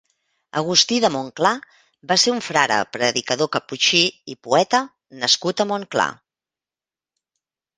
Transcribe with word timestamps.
Agustí 0.59 0.95
de 1.03 1.11
Montclar 1.15 1.51
va 2.11 2.17
ser 2.21 2.33
un 2.35 2.41
frare 2.45 2.79
predicador 2.97 3.51
caputxí 3.57 4.01
i 4.35 4.39
poeta 4.49 4.83
nascut 5.25 5.63
a 5.63 5.69
Montclar. 5.75 6.09